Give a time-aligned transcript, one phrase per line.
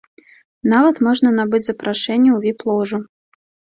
[0.73, 2.97] Нават можна набыць запрашэнні ў віп-ложу.